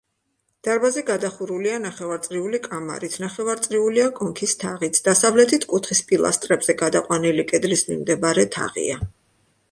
[0.67, 8.99] დარბაზი გადახურულია ნახევარწრიული კამარით, ნახევარწრიულია კონქის თაღიც, დასავლეთით კუთხის პილასტრებზე გადაყვანილი კედლის მიმდებარე თაღია.